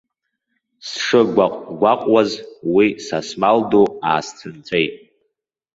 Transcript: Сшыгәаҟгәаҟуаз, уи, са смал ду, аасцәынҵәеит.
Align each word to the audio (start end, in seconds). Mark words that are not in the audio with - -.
Сшыгәаҟгәаҟуаз, 0.87 2.31
уи, 2.73 2.87
са 3.05 3.19
смал 3.27 3.59
ду, 3.69 3.85
аасцәынҵәеит. 4.09 4.93